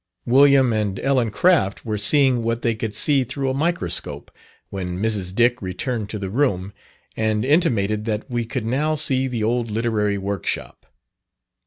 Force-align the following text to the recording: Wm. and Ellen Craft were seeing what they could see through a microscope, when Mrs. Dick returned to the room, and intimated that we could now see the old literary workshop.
Wm. 0.25 0.73
and 0.73 0.99
Ellen 0.99 1.29
Craft 1.29 1.85
were 1.85 1.95
seeing 1.99 2.41
what 2.41 2.63
they 2.63 2.73
could 2.73 2.95
see 2.95 3.23
through 3.23 3.51
a 3.51 3.53
microscope, 3.53 4.31
when 4.71 4.99
Mrs. 4.99 5.35
Dick 5.35 5.61
returned 5.61 6.09
to 6.09 6.17
the 6.17 6.31
room, 6.31 6.73
and 7.15 7.45
intimated 7.45 8.05
that 8.05 8.27
we 8.27 8.43
could 8.43 8.65
now 8.65 8.95
see 8.95 9.27
the 9.27 9.43
old 9.43 9.69
literary 9.69 10.17
workshop. 10.17 10.87